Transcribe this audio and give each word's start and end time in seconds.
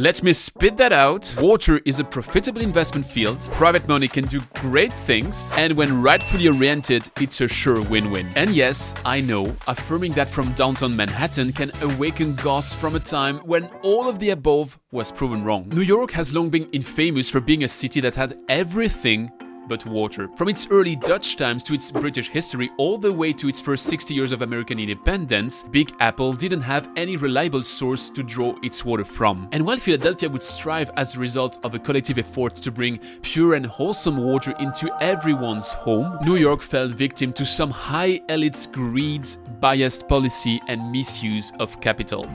Let 0.00 0.22
me 0.22 0.32
spit 0.32 0.78
that 0.78 0.94
out. 0.94 1.36
Water 1.42 1.82
is 1.84 1.98
a 1.98 2.04
profitable 2.04 2.62
investment 2.62 3.04
field, 3.04 3.38
private 3.52 3.86
money 3.86 4.08
can 4.08 4.24
do 4.28 4.40
great 4.54 4.94
things, 5.04 5.52
and 5.58 5.74
when 5.74 6.00
rightfully 6.00 6.48
oriented, 6.48 7.10
it's 7.20 7.42
a 7.42 7.48
sure 7.48 7.82
win 7.82 8.10
win. 8.10 8.30
And 8.34 8.48
yes, 8.48 8.94
I 9.04 9.20
know, 9.20 9.54
affirming 9.66 10.12
that 10.12 10.30
from 10.30 10.54
downtown 10.54 10.96
Manhattan 10.96 11.52
can 11.52 11.70
awaken 11.82 12.34
ghosts 12.36 12.72
from 12.72 12.96
a 12.96 12.98
time 12.98 13.40
when 13.40 13.66
all 13.82 14.08
of 14.08 14.18
the 14.18 14.30
above 14.30 14.78
was 14.90 15.12
proven 15.12 15.44
wrong. 15.44 15.68
New 15.68 15.82
York 15.82 16.12
has 16.12 16.34
long 16.34 16.48
been 16.48 16.66
infamous 16.70 17.28
for 17.28 17.42
being 17.42 17.64
a 17.64 17.68
city 17.68 18.00
that 18.00 18.14
had 18.14 18.38
everything 18.48 19.30
but 19.68 19.84
water. 19.86 20.28
From 20.36 20.48
its 20.48 20.66
early 20.70 20.96
Dutch 20.96 21.36
times 21.36 21.62
to 21.64 21.74
its 21.74 21.90
British 21.90 22.28
history, 22.28 22.70
all 22.76 22.98
the 22.98 23.12
way 23.12 23.32
to 23.32 23.48
its 23.48 23.60
first 23.60 23.84
60 23.84 24.14
years 24.14 24.32
of 24.32 24.42
American 24.42 24.78
independence, 24.78 25.64
Big 25.70 25.92
Apple 26.00 26.32
didn't 26.32 26.62
have 26.62 26.88
any 26.96 27.16
reliable 27.16 27.64
source 27.64 28.10
to 28.10 28.22
draw 28.22 28.54
its 28.62 28.84
water 28.84 29.04
from. 29.04 29.48
And 29.52 29.64
while 29.64 29.76
Philadelphia 29.76 30.28
would 30.28 30.42
strive 30.42 30.90
as 30.96 31.14
a 31.14 31.20
result 31.20 31.58
of 31.64 31.74
a 31.74 31.78
collective 31.78 32.18
effort 32.18 32.56
to 32.56 32.70
bring 32.70 32.98
pure 33.22 33.54
and 33.54 33.66
wholesome 33.66 34.16
water 34.16 34.54
into 34.58 34.90
everyone's 35.02 35.70
home, 35.70 36.18
New 36.24 36.36
York 36.36 36.62
fell 36.62 36.88
victim 36.88 37.32
to 37.34 37.46
some 37.46 37.70
high 37.70 38.20
elite's 38.28 38.66
greed, 38.66 39.28
biased 39.60 40.08
policy, 40.08 40.60
and 40.68 40.90
misuse 40.90 41.52
of 41.58 41.80
capital. 41.80 42.28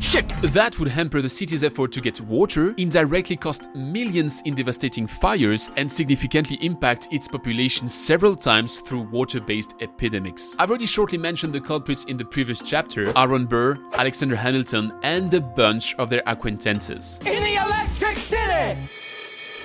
Shit! 0.00 0.32
That 0.42 0.78
would 0.78 0.88
hamper 0.88 1.20
the 1.20 1.28
city's 1.28 1.62
effort 1.62 1.92
to 1.92 2.00
get 2.00 2.20
water, 2.22 2.74
indirectly 2.78 3.36
cost 3.36 3.68
millions 3.74 4.40
in 4.46 4.54
devastating 4.54 5.06
fires, 5.06 5.70
and 5.76 5.92
significantly 5.92 6.56
impact 6.62 7.08
its 7.12 7.28
population 7.28 7.86
several 7.86 8.34
times 8.34 8.78
through 8.78 9.02
water 9.10 9.40
based 9.40 9.74
epidemics. 9.80 10.56
I've 10.58 10.70
already 10.70 10.86
shortly 10.86 11.18
mentioned 11.18 11.52
the 11.52 11.60
culprits 11.60 12.04
in 12.04 12.16
the 12.16 12.24
previous 12.24 12.62
chapter 12.62 13.12
Aaron 13.16 13.44
Burr, 13.44 13.78
Alexander 13.92 14.36
Hamilton, 14.36 14.92
and 15.02 15.32
a 15.34 15.40
bunch 15.40 15.94
of 15.96 16.08
their 16.08 16.22
acquaintances. 16.26 17.20
In 17.26 17.42
the 17.42 17.56
Electric 17.56 18.16
City! 18.16 19.09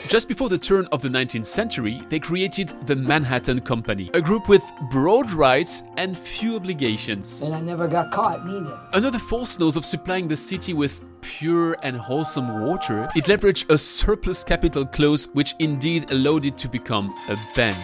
Just 0.08 0.28
before 0.28 0.50
the 0.50 0.58
turn 0.58 0.88
of 0.92 1.02
the 1.02 1.10
19th 1.10 1.48
century, 1.48 2.00
they 2.10 2.20
created 2.20 2.74
the 2.86 2.96
Manhattan 2.96 3.60
Company, 3.62 4.12
a 4.14 4.22
group 4.22 4.48
with 4.48 4.64
broad 4.92 5.32
rights 5.32 5.84
and 5.98 6.16
few 6.16 6.56
obligations. 6.56 7.42
And 7.42 7.56
I 7.56 7.60
never 7.60 7.88
got 7.88 8.12
caught 8.12 8.46
neither. 8.46 8.80
Under 8.94 9.10
the 9.10 9.18
false 9.18 9.58
nose 9.58 9.76
of 9.76 9.84
supplying 9.84 10.28
the 10.28 10.38
city 10.38 10.74
with 10.74 11.04
pure 11.22 11.76
and 11.82 11.98
wholesome 11.98 12.62
water, 12.62 13.10
it 13.16 13.26
leveraged 13.26 13.68
a 13.72 13.78
surplus 13.80 14.44
capital 14.44 14.86
clause 14.86 15.28
which 15.34 15.56
indeed 15.58 16.12
allowed 16.12 16.46
it 16.46 16.58
to 16.60 16.70
become 16.70 17.14
a 17.28 17.38
bank. 17.56 17.76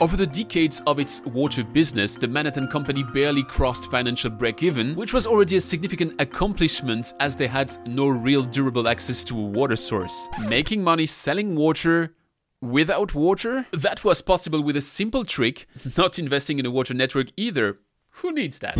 Over 0.00 0.16
the 0.16 0.26
decades 0.26 0.82
of 0.88 0.98
its 0.98 1.24
water 1.24 1.62
business, 1.62 2.16
the 2.16 2.26
Manhattan 2.26 2.66
Company 2.66 3.04
barely 3.04 3.44
crossed 3.44 3.90
financial 3.92 4.28
break 4.28 4.60
even, 4.60 4.96
which 4.96 5.12
was 5.12 5.24
already 5.24 5.56
a 5.56 5.60
significant 5.60 6.20
accomplishment 6.20 7.14
as 7.20 7.36
they 7.36 7.46
had 7.46 7.76
no 7.86 8.08
real 8.08 8.42
durable 8.42 8.88
access 8.88 9.22
to 9.24 9.38
a 9.38 9.42
water 9.42 9.76
source. 9.76 10.28
Making 10.48 10.82
money 10.82 11.06
selling 11.06 11.54
water 11.54 12.12
without 12.60 13.14
water? 13.14 13.66
That 13.72 14.02
was 14.02 14.20
possible 14.20 14.62
with 14.64 14.76
a 14.76 14.80
simple 14.80 15.24
trick, 15.24 15.68
not 15.96 16.18
investing 16.18 16.58
in 16.58 16.66
a 16.66 16.72
water 16.72 16.92
network 16.92 17.28
either. 17.36 17.78
Who 18.18 18.32
needs 18.32 18.58
that? 18.58 18.74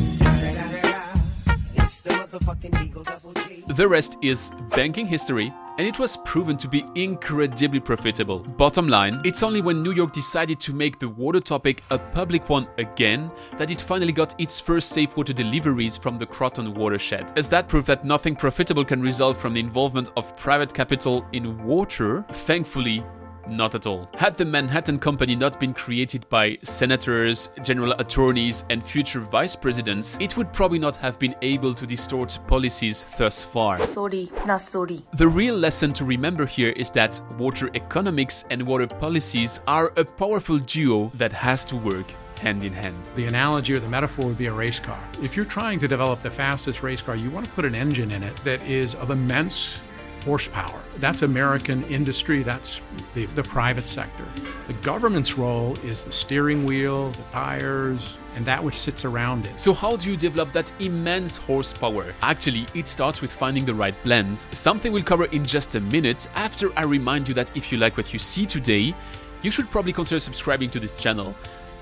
The 3.69 3.87
rest 3.89 4.17
is 4.21 4.51
banking 4.71 5.07
history, 5.07 5.53
and 5.79 5.87
it 5.87 5.99
was 5.99 6.17
proven 6.19 6.57
to 6.57 6.69
be 6.69 6.85
incredibly 6.95 7.81
profitable. 7.81 8.39
Bottom 8.39 8.89
line, 8.89 9.21
it's 9.25 9.43
only 9.43 9.61
when 9.61 9.83
New 9.83 9.93
York 9.93 10.13
decided 10.13 10.61
to 10.61 10.73
make 10.73 10.99
the 10.99 11.09
water 11.09 11.41
topic 11.41 11.83
a 11.91 11.99
public 11.99 12.49
one 12.49 12.69
again 12.79 13.31
that 13.59 13.71
it 13.71 13.81
finally 13.81 14.13
got 14.13 14.39
its 14.41 14.61
first 14.61 14.91
safe 14.91 15.17
water 15.17 15.33
deliveries 15.33 15.97
from 15.97 16.17
the 16.17 16.27
Croton 16.27 16.75
watershed. 16.75 17.33
As 17.37 17.49
that 17.49 17.69
proof 17.69 17.87
that 17.87 18.05
nothing 18.05 18.37
profitable 18.37 18.85
can 18.85 19.03
result 19.03 19.37
from 19.37 19.53
the 19.53 19.61
involvement 19.61 20.13
of 20.17 20.37
private 20.37 20.73
capital 20.73 21.27
in 21.33 21.65
water, 21.65 22.25
thankfully, 22.31 23.05
not 23.49 23.75
at 23.75 23.87
all. 23.87 24.09
Had 24.15 24.37
the 24.37 24.45
Manhattan 24.45 24.99
Company 24.99 25.37
not 25.37 25.61
been 25.61 25.75
created 25.75 26.29
by 26.29 26.59
senators, 26.63 27.51
general 27.63 27.93
attorneys, 27.99 28.65
and 28.71 28.83
future 28.83 29.21
vice 29.21 29.57
presidents, 29.57 30.17
it 30.21 30.37
would 30.37 30.53
probably 30.53 30.79
not 30.79 30.97
have 30.97 31.19
been 31.19 31.35
able 31.43 31.75
to 31.75 31.87
distort 31.87 32.39
policies 32.47 33.07
thus 33.19 33.43
far. 33.43 33.85
Sorry, 33.89 34.31
not 34.47 34.61
sorry. 34.61 35.03
The 35.15 35.29
real 35.29 35.57
lesson 35.57 35.93
to 35.95 36.05
remember 36.05 36.47
here 36.47 36.71
is 36.71 36.91
that 36.91 37.21
water 37.39 37.71
economics 37.75 38.45
and 38.51 38.67
water 38.67 38.87
policies 38.87 39.61
are 39.67 39.93
a 39.97 40.05
powerful 40.05 40.59
duo 40.59 41.11
that 41.15 41.33
has 41.33 41.65
to 41.67 41.77
work 41.77 42.07
hand 42.45 42.65
in 42.65 42.73
hand. 42.73 42.99
The 43.15 43.27
analogy 43.27 43.73
or 43.73 43.81
the 43.81 43.89
metaphor 43.89 44.27
would 44.27 44.39
be 44.39 44.47
a 44.47 44.53
race 44.53 44.81
car. 44.81 45.03
If 45.23 45.37
you're 45.37 45.45
trying 45.45 45.79
to 45.81 45.89
develop 45.89 46.21
the 46.23 46.31
fastest 46.31 46.83
race 46.83 47.01
car, 47.01 47.17
you 47.17 47.31
want 47.31 47.47
to 47.47 47.53
put 47.53 47.65
an 47.65 47.75
engine 47.75 48.11
in 48.11 48.23
it 48.23 48.37
that 48.45 48.61
is 48.63 48.95
of 48.97 49.11
immense 49.11 49.79
horsepower. 50.25 50.81
That's 50.99 51.23
American 51.23 51.85
industry, 51.85 52.43
that's 52.43 52.81
the, 53.15 53.27
the 53.27 53.43
private 53.43 53.89
sector. 53.89 54.25
The 54.67 54.73
government's 54.75 55.37
role 55.37 55.77
is 55.85 56.05
the 56.05 56.13
steering 56.13 56.65
wheel, 56.65 57.11
the 57.13 57.23
tires, 57.33 58.17
and 58.37 58.45
that 58.47 58.63
which 58.63 58.79
sits 58.79 59.05
around 59.05 59.47
it. 59.47 59.61
So, 59.61 59.75
how 59.75 59.97
do 59.97 60.11
you 60.11 60.17
develop 60.17 60.53
that 60.53 60.73
immense 60.81 61.37
horsepower? 61.37 62.15
Actually, 62.23 62.67
it 62.75 62.89
starts 62.89 63.21
with 63.21 63.33
finding 63.33 63.65
the 63.65 63.75
right 63.75 63.95
blend. 64.03 64.47
Something 64.51 64.93
we'll 64.93 65.03
cover 65.03 65.27
in 65.27 65.45
just 65.45 65.75
a 65.75 65.81
minute 65.81 66.29
after 66.35 66.77
I 66.79 66.85
remind 66.85 67.29
you 67.29 67.35
that 67.35 67.57
if 67.57 67.71
you 67.71 67.79
like 67.79 67.97
what 67.97 68.13
you 68.13 68.19
see 68.19 68.47
today, 68.47 68.95
you 69.43 69.51
should 69.51 69.71
probably 69.71 69.93
consider 69.93 70.21
subscribing 70.21 70.71
to 70.71 70.81
this 70.81 70.97
channel. 70.97 71.35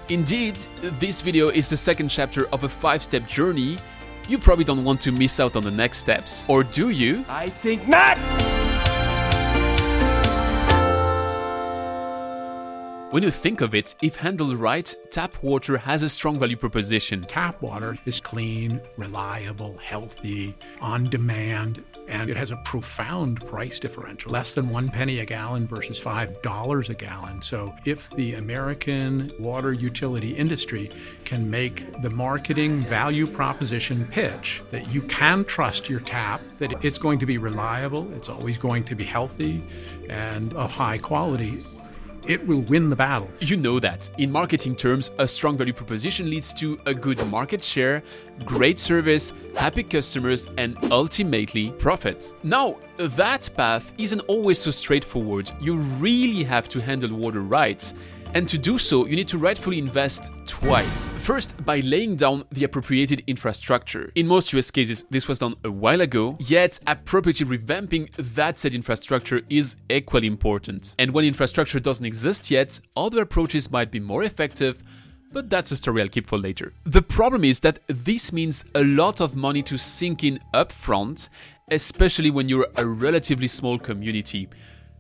Indeed, 0.08 0.56
this 0.98 1.22
video 1.22 1.48
is 1.48 1.70
the 1.70 1.76
second 1.76 2.08
chapter 2.08 2.46
of 2.48 2.64
a 2.64 2.68
five 2.68 3.02
step 3.04 3.26
journey 3.26 3.78
you 4.28 4.38
probably 4.38 4.64
don't 4.64 4.84
want 4.84 5.00
to 5.02 5.12
miss 5.12 5.40
out 5.40 5.56
on 5.56 5.64
the 5.64 5.70
next 5.70 5.98
steps. 5.98 6.44
Or 6.48 6.62
do 6.62 6.90
you? 6.90 7.24
I 7.28 7.48
think 7.48 7.86
not! 7.88 8.61
When 13.12 13.22
you 13.22 13.30
think 13.30 13.60
of 13.60 13.74
it, 13.74 13.94
if 14.00 14.16
handled 14.16 14.56
right, 14.56 14.96
tap 15.10 15.34
water 15.42 15.76
has 15.76 16.02
a 16.02 16.08
strong 16.08 16.38
value 16.38 16.56
proposition. 16.56 17.20
Tap 17.24 17.60
water 17.60 17.98
is 18.06 18.22
clean, 18.22 18.80
reliable, 18.96 19.76
healthy, 19.76 20.56
on 20.80 21.10
demand, 21.10 21.84
and 22.08 22.30
it 22.30 22.38
has 22.38 22.50
a 22.50 22.56
profound 22.64 23.46
price 23.46 23.78
differential 23.78 24.32
less 24.32 24.54
than 24.54 24.70
one 24.70 24.88
penny 24.88 25.18
a 25.18 25.26
gallon 25.26 25.66
versus 25.66 25.98
five 25.98 26.40
dollars 26.40 26.88
a 26.88 26.94
gallon. 26.94 27.42
So, 27.42 27.74
if 27.84 28.08
the 28.12 28.36
American 28.36 29.30
water 29.38 29.74
utility 29.74 30.30
industry 30.30 30.90
can 31.24 31.50
make 31.50 32.00
the 32.00 32.08
marketing 32.08 32.80
value 32.80 33.26
proposition 33.26 34.06
pitch 34.06 34.62
that 34.70 34.88
you 34.88 35.02
can 35.02 35.44
trust 35.44 35.86
your 35.86 36.00
tap, 36.00 36.40
that 36.60 36.82
it's 36.82 36.96
going 36.96 37.18
to 37.18 37.26
be 37.26 37.36
reliable, 37.36 38.10
it's 38.14 38.30
always 38.30 38.56
going 38.56 38.84
to 38.84 38.94
be 38.94 39.04
healthy, 39.04 39.62
and 40.08 40.54
of 40.54 40.72
high 40.72 40.96
quality, 40.96 41.62
it 42.26 42.46
will 42.46 42.60
win 42.62 42.90
the 42.90 42.96
battle. 42.96 43.30
You 43.40 43.56
know 43.56 43.80
that. 43.80 44.10
In 44.18 44.30
marketing 44.30 44.76
terms, 44.76 45.10
a 45.18 45.26
strong 45.26 45.56
value 45.56 45.72
proposition 45.72 46.30
leads 46.30 46.52
to 46.54 46.78
a 46.86 46.94
good 46.94 47.24
market 47.28 47.62
share, 47.62 48.02
great 48.44 48.78
service, 48.78 49.32
happy 49.56 49.82
customers, 49.82 50.48
and 50.58 50.78
ultimately 50.90 51.70
profit. 51.72 52.34
Now, 52.42 52.76
that 52.98 53.50
path 53.56 53.92
isn't 53.98 54.20
always 54.20 54.58
so 54.58 54.70
straightforward. 54.70 55.50
You 55.60 55.76
really 55.76 56.44
have 56.44 56.68
to 56.70 56.80
handle 56.80 57.16
water 57.16 57.40
right. 57.40 57.92
And 58.34 58.48
to 58.48 58.56
do 58.56 58.78
so, 58.78 59.06
you 59.06 59.14
need 59.14 59.28
to 59.28 59.38
rightfully 59.38 59.78
invest 59.78 60.32
twice. 60.46 61.14
First, 61.16 61.62
by 61.66 61.80
laying 61.80 62.16
down 62.16 62.44
the 62.50 62.64
appropriated 62.64 63.22
infrastructure. 63.26 64.10
In 64.14 64.26
most 64.26 64.54
US 64.54 64.70
cases, 64.70 65.04
this 65.10 65.28
was 65.28 65.38
done 65.38 65.54
a 65.64 65.70
while 65.70 66.00
ago, 66.00 66.38
yet 66.40 66.80
appropriately 66.86 67.46
revamping 67.58 68.10
that 68.34 68.58
said 68.58 68.74
infrastructure 68.74 69.42
is 69.50 69.76
equally 69.90 70.28
important. 70.28 70.94
And 70.98 71.10
when 71.10 71.26
infrastructure 71.26 71.78
doesn't 71.78 72.06
exist 72.06 72.50
yet, 72.50 72.80
other 72.96 73.20
approaches 73.20 73.70
might 73.70 73.90
be 73.90 74.00
more 74.00 74.24
effective 74.24 74.82
but 75.32 75.48
that's 75.48 75.72
a 75.72 75.76
story 75.76 76.02
I'll 76.02 76.08
keep 76.08 76.26
for 76.26 76.38
later. 76.38 76.74
The 76.84 77.00
problem 77.00 77.42
is 77.42 77.60
that 77.60 77.78
this 77.86 78.32
means 78.34 78.64
a 78.74 78.84
lot 78.84 79.20
of 79.20 79.34
money 79.34 79.62
to 79.62 79.78
sink 79.78 80.24
in 80.24 80.38
upfront, 80.52 81.30
especially 81.70 82.30
when 82.30 82.50
you're 82.50 82.68
a 82.76 82.84
relatively 82.84 83.48
small 83.48 83.78
community. 83.78 84.48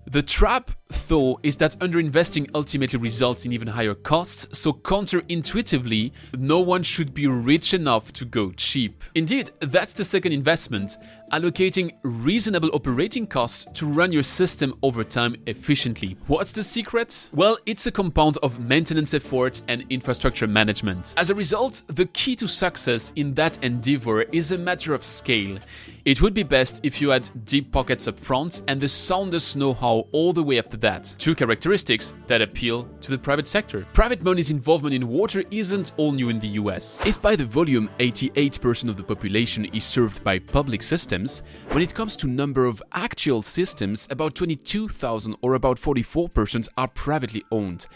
The 0.06 0.22
trap, 0.22 0.72
though, 1.08 1.38
is 1.42 1.56
that 1.58 1.78
underinvesting 1.78 2.50
ultimately 2.54 2.98
results 2.98 3.46
in 3.46 3.52
even 3.52 3.68
higher 3.68 3.94
costs, 3.94 4.58
so 4.58 4.72
counterintuitively, 4.72 6.12
no 6.36 6.58
one 6.58 6.82
should 6.82 7.14
be 7.14 7.28
rich 7.28 7.72
enough 7.72 8.12
to 8.14 8.24
go 8.24 8.50
cheap. 8.52 9.02
Indeed, 9.14 9.52
that's 9.60 9.92
the 9.92 10.04
second 10.04 10.32
investment, 10.32 10.98
allocating 11.32 11.92
reasonable 12.02 12.70
operating 12.74 13.26
costs 13.26 13.64
to 13.74 13.86
run 13.86 14.12
your 14.12 14.24
system 14.24 14.74
over 14.82 15.04
time 15.04 15.36
efficiently. 15.46 16.16
What's 16.26 16.52
the 16.52 16.64
secret? 16.64 17.30
Well, 17.32 17.56
it's 17.64 17.86
a 17.86 17.92
compound 17.92 18.38
of 18.42 18.58
maintenance 18.58 19.14
effort 19.14 19.62
and 19.68 19.84
infrastructure 19.88 20.48
management. 20.48 21.14
As 21.16 21.30
a 21.30 21.34
result, 21.34 21.82
the 21.86 22.06
key 22.06 22.34
to 22.36 22.48
success 22.48 23.12
in 23.16 23.34
that 23.34 23.62
endeavor 23.62 24.22
is 24.22 24.50
a 24.50 24.58
matter 24.58 24.94
of 24.94 25.04
scale. 25.04 25.58
It 26.04 26.20
would 26.20 26.34
be 26.34 26.42
best 26.42 26.80
if 26.82 27.00
you 27.00 27.10
had 27.10 27.30
deep 27.44 27.70
pockets 27.70 28.08
up 28.08 28.18
front 28.18 28.62
and 28.66 28.80
the 28.80 28.88
soundest 28.88 29.56
know 29.56 29.72
how 29.72 29.91
all 30.12 30.32
the 30.32 30.42
way 30.42 30.58
after 30.58 30.76
that. 30.78 31.14
Two 31.18 31.34
characteristics 31.34 32.14
that 32.26 32.42
appeal 32.42 32.88
to 33.00 33.10
the 33.10 33.18
private 33.18 33.46
sector. 33.46 33.86
Private 33.92 34.22
money's 34.22 34.50
involvement 34.50 34.94
in 34.94 35.06
water 35.08 35.44
isn't 35.50 35.92
all 35.96 36.12
new 36.12 36.28
in 36.28 36.38
the 36.38 36.48
US. 36.48 37.00
If 37.06 37.20
by 37.20 37.36
the 37.36 37.44
volume 37.44 37.88
88% 37.98 38.88
of 38.88 38.96
the 38.96 39.02
population 39.02 39.66
is 39.66 39.84
served 39.84 40.24
by 40.24 40.38
public 40.38 40.82
systems, 40.82 41.42
when 41.70 41.82
it 41.82 41.94
comes 41.94 42.16
to 42.16 42.26
number 42.26 42.64
of 42.66 42.82
actual 42.92 43.42
systems, 43.42 44.08
about 44.10 44.34
22,000 44.34 45.36
or 45.42 45.54
about 45.54 45.78
44% 45.78 46.68
are 46.76 46.88
privately 46.88 47.44
owned. 47.52 47.86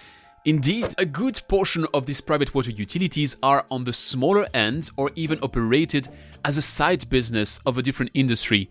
Indeed, 0.46 0.94
a 0.96 1.04
good 1.04 1.42
portion 1.48 1.88
of 1.92 2.06
these 2.06 2.20
private 2.20 2.54
water 2.54 2.70
utilities 2.70 3.36
are 3.42 3.66
on 3.68 3.82
the 3.82 3.92
smaller 3.92 4.46
end 4.54 4.90
or 4.96 5.10
even 5.16 5.40
operated 5.42 6.08
as 6.44 6.56
a 6.56 6.62
side 6.62 7.10
business 7.10 7.58
of 7.66 7.78
a 7.78 7.82
different 7.82 8.12
industry. 8.14 8.70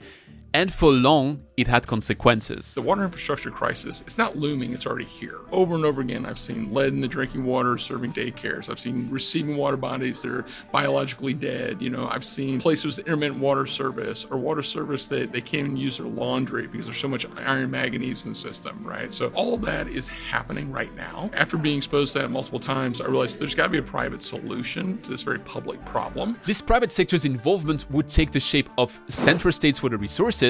And 0.56 0.74
for 0.74 0.90
long, 0.90 1.46
it 1.58 1.68
had 1.68 1.88
consequences. 1.88 2.74
The 2.74 2.82
water 2.82 3.04
infrastructure 3.04 3.52
crisis 3.52 4.04
is 4.08 4.18
not 4.18 4.38
looming, 4.38 4.74
it's 4.74 4.86
already 4.86 5.06
here. 5.06 5.40
Over 5.52 5.76
and 5.76 5.86
over 5.86 6.02
again, 6.02 6.26
I've 6.26 6.40
seen 6.40 6.74
lead 6.74 6.90
in 6.90 7.00
the 7.00 7.08
drinking 7.08 7.46
water 7.46 7.78
serving 7.78 8.14
daycares. 8.14 8.70
I've 8.70 8.80
seen 8.80 9.08
receiving 9.10 9.56
water 9.58 9.78
bodies 9.78 10.22
that 10.22 10.32
are 10.32 10.46
biologically 10.72 11.34
dead. 11.34 11.82
You 11.82 11.90
know, 11.90 12.08
I've 12.10 12.26
seen 12.26 12.60
places 12.60 12.98
with 12.98 13.08
intermittent 13.08 13.40
water 13.40 13.66
service 13.66 14.26
or 14.30 14.38
water 14.38 14.62
service 14.62 15.06
that 15.08 15.32
they 15.32 15.42
can't 15.42 15.68
even 15.68 15.78
use 15.78 15.98
their 15.98 16.08
laundry 16.08 16.68
because 16.68 16.88
there's 16.88 17.00
so 17.00 17.08
much 17.08 17.26
iron 17.38 17.72
manganese 17.72 18.26
in 18.26 18.32
the 18.32 18.38
system, 18.38 18.82
right? 18.86 19.14
So 19.14 19.32
all 19.34 19.58
that 19.58 19.88
is 19.88 20.10
happening 20.10 20.72
right 20.72 20.94
now. 20.96 21.30
After 21.34 21.58
being 21.58 21.78
exposed 21.78 22.14
to 22.14 22.20
that 22.20 22.32
multiple 22.32 22.60
times, 22.60 23.00
I 23.00 23.06
realized 23.06 23.40
there's 23.40 23.56
got 23.56 23.66
to 23.66 23.70
be 23.70 23.78
a 23.78 23.84
private 23.84 24.22
solution 24.22 25.02
to 25.04 25.10
this 25.10 25.24
very 25.24 25.40
public 25.40 25.84
problem. 25.86 26.38
This 26.46 26.62
private 26.62 26.92
sector's 26.92 27.24
involvement 27.24 27.90
would 27.92 28.10
take 28.10 28.32
the 28.34 28.42
shape 28.42 28.70
of 28.78 29.00
Central 29.08 29.54
States 29.54 29.82
with 29.82 29.94
Water 29.94 30.02
Resources, 30.02 30.45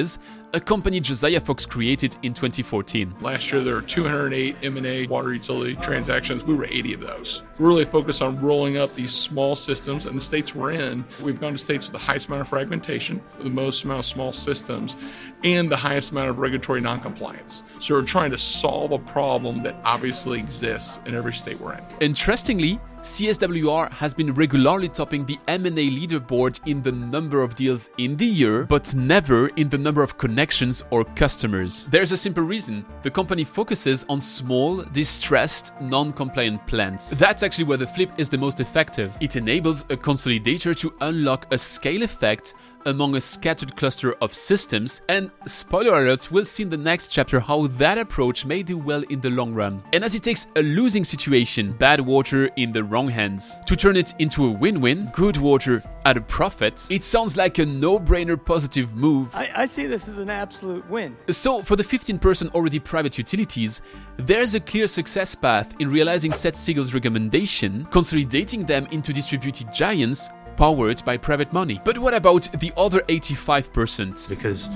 a 0.52 0.60
company 0.60 1.00
Josiah 1.00 1.40
Cox 1.40 1.64
created 1.64 2.16
in 2.22 2.34
2014. 2.34 3.14
Last 3.20 3.50
year, 3.50 3.62
there 3.62 3.74
were 3.74 3.82
208 3.82 4.56
M&A 4.62 5.06
water 5.06 5.32
utility 5.32 5.74
transactions. 5.76 6.44
We 6.44 6.54
were 6.54 6.66
80 6.66 6.94
of 6.94 7.00
those. 7.00 7.42
We're 7.58 7.68
really 7.68 7.84
focused 7.84 8.20
on 8.20 8.40
rolling 8.40 8.76
up 8.76 8.94
these 8.94 9.12
small 9.12 9.56
systems, 9.56 10.06
and 10.06 10.16
the 10.16 10.20
states 10.20 10.54
we're 10.54 10.72
in, 10.72 11.04
we've 11.22 11.40
gone 11.40 11.52
to 11.52 11.58
states 11.58 11.86
with 11.86 11.92
the 11.92 12.06
highest 12.06 12.28
amount 12.28 12.42
of 12.42 12.48
fragmentation, 12.48 13.22
the 13.38 13.50
most 13.50 13.84
amount 13.84 14.00
of 14.00 14.06
small 14.06 14.32
systems, 14.32 14.96
and 15.44 15.70
the 15.70 15.76
highest 15.76 16.10
amount 16.10 16.28
of 16.28 16.38
regulatory 16.38 16.80
noncompliance. 16.80 17.62
So 17.78 17.94
we're 17.94 18.02
trying 18.02 18.30
to 18.32 18.38
solve 18.38 18.92
a 18.92 18.98
problem 18.98 19.62
that 19.62 19.76
obviously 19.84 20.38
exists 20.38 21.00
in 21.06 21.14
every 21.14 21.34
state 21.34 21.60
we're 21.60 21.74
in. 21.74 21.84
Interestingly, 22.00 22.80
CSWR 23.06 23.92
has 23.92 24.12
been 24.12 24.34
regularly 24.34 24.88
topping 24.88 25.24
the 25.24 25.38
M&A 25.46 25.70
leaderboard 25.70 26.58
in 26.66 26.82
the 26.82 26.90
number 26.90 27.40
of 27.40 27.54
deals 27.54 27.88
in 27.98 28.16
the 28.16 28.26
year, 28.26 28.64
but 28.64 28.96
never 28.96 29.46
in 29.50 29.68
the 29.68 29.78
number 29.78 30.02
of 30.02 30.18
connections 30.18 30.82
or 30.90 31.04
customers. 31.04 31.86
There's 31.88 32.10
a 32.10 32.16
simple 32.16 32.42
reason. 32.42 32.84
The 33.02 33.10
company 33.12 33.44
focuses 33.44 34.04
on 34.08 34.20
small, 34.20 34.82
distressed, 34.82 35.72
non-compliant 35.80 36.66
plants. 36.66 37.10
That's 37.10 37.44
actually 37.44 37.66
where 37.66 37.78
the 37.78 37.86
flip 37.86 38.10
is 38.18 38.28
the 38.28 38.38
most 38.38 38.58
effective. 38.58 39.16
It 39.20 39.36
enables 39.36 39.82
a 39.82 39.96
consolidator 39.96 40.74
to 40.74 40.92
unlock 41.00 41.46
a 41.52 41.58
scale 41.58 42.02
effect 42.02 42.54
among 42.86 43.16
a 43.16 43.20
scattered 43.20 43.76
cluster 43.76 44.14
of 44.14 44.34
systems, 44.34 45.02
and 45.08 45.30
spoiler 45.46 45.92
alerts, 45.92 46.30
we'll 46.30 46.44
see 46.44 46.62
in 46.62 46.70
the 46.70 46.76
next 46.76 47.08
chapter 47.08 47.38
how 47.38 47.66
that 47.66 47.98
approach 47.98 48.46
may 48.46 48.62
do 48.62 48.78
well 48.78 49.02
in 49.10 49.20
the 49.20 49.30
long 49.30 49.52
run. 49.52 49.82
And 49.92 50.02
as 50.02 50.14
it 50.14 50.22
takes 50.22 50.46
a 50.56 50.62
losing 50.62 51.04
situation, 51.04 51.72
bad 51.72 52.00
water 52.00 52.46
in 52.56 52.72
the 52.72 52.82
wrong 52.82 53.08
hands, 53.08 53.60
to 53.66 53.76
turn 53.76 53.96
it 53.96 54.14
into 54.18 54.46
a 54.46 54.50
win 54.50 54.80
win, 54.80 55.10
good 55.12 55.36
water 55.36 55.82
at 56.04 56.16
a 56.16 56.20
profit, 56.20 56.86
it 56.88 57.02
sounds 57.02 57.36
like 57.36 57.58
a 57.58 57.66
no 57.66 57.98
brainer 57.98 58.42
positive 58.42 58.94
move. 58.94 59.34
I, 59.34 59.50
I 59.54 59.66
see 59.66 59.86
this 59.86 60.06
as 60.06 60.18
an 60.18 60.30
absolute 60.30 60.88
win. 60.88 61.16
So, 61.30 61.62
for 61.62 61.74
the 61.74 61.82
15% 61.82 62.54
already 62.54 62.78
private 62.78 63.18
utilities, 63.18 63.82
there's 64.16 64.54
a 64.54 64.60
clear 64.60 64.86
success 64.86 65.34
path 65.34 65.74
in 65.80 65.90
realizing 65.90 66.32
Seth 66.32 66.56
Siegel's 66.56 66.94
recommendation, 66.94 67.86
consolidating 67.90 68.64
them 68.64 68.86
into 68.92 69.12
distributed 69.12 69.74
giants 69.74 70.30
powered 70.56 71.04
by 71.04 71.16
private 71.16 71.52
money. 71.52 71.80
But 71.84 71.98
what 71.98 72.14
about 72.14 72.50
the 72.60 72.72
other 72.76 73.00
85%? 73.00 74.28
Because 74.28 74.70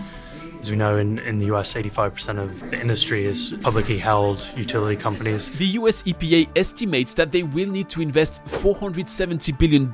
as 0.61 0.71
we 0.71 0.77
know, 0.77 0.99
in, 0.99 1.19
in 1.21 1.39
the 1.39 1.47
US, 1.47 1.73
85% 1.73 2.39
of 2.39 2.71
the 2.71 2.79
industry 2.79 3.25
is 3.25 3.55
publicly 3.63 3.97
held 3.97 4.47
utility 4.55 4.95
companies. 4.95 5.49
The 5.49 5.67
US 5.81 6.03
EPA 6.03 6.49
estimates 6.55 7.15
that 7.15 7.33
they 7.33 7.43
will 7.43 7.71
need 7.71 7.89
to 7.89 8.03
invest 8.03 8.45
$470 8.45 9.59
billion 9.59 9.85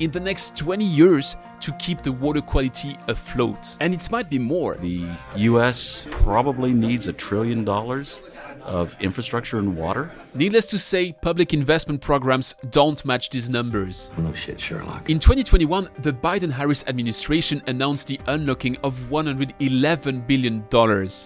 in 0.00 0.10
the 0.10 0.20
next 0.20 0.56
20 0.56 0.84
years 0.84 1.36
to 1.60 1.72
keep 1.74 2.02
the 2.02 2.10
water 2.10 2.40
quality 2.40 2.96
afloat. 3.06 3.76
And 3.78 3.94
it 3.94 4.10
might 4.10 4.28
be 4.28 4.40
more. 4.40 4.74
The 4.76 5.08
US 5.36 6.04
probably 6.10 6.72
needs 6.72 7.06
a 7.06 7.12
trillion 7.12 7.64
dollars 7.64 8.22
of 8.68 8.94
infrastructure 9.00 9.58
and 9.58 9.76
water. 9.76 10.12
Needless 10.34 10.66
to 10.66 10.78
say, 10.78 11.12
public 11.12 11.54
investment 11.54 12.00
programs 12.00 12.54
don't 12.70 13.02
match 13.04 13.30
these 13.30 13.48
numbers. 13.48 14.10
Oh, 14.16 14.22
no 14.22 14.32
shit, 14.32 14.60
Sherlock. 14.60 15.08
In 15.08 15.18
2021, 15.18 15.88
the 16.00 16.12
Biden 16.12 16.52
Harris 16.52 16.84
administration 16.86 17.62
announced 17.66 18.06
the 18.06 18.20
unlocking 18.26 18.76
of 18.84 18.94
$111 19.10 20.26
billion. 20.26 20.64